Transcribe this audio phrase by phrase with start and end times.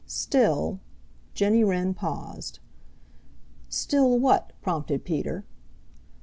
[0.07, 0.79] Still"
[1.35, 2.57] Jenny Wren paused.
[3.69, 5.45] "Still what?" prompted Peter.